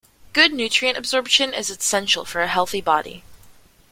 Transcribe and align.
Good 0.33 0.51
nutrient 0.51 0.97
absorption 0.97 1.53
is 1.53 1.69
essential 1.69 2.25
for 2.25 2.41
a 2.41 2.47
healthy 2.47 2.81
body. 2.81 3.23